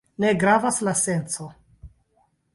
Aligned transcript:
Ne 0.23 0.29
gravas 0.43 0.79
la 0.87 0.95
senco. 1.03 1.51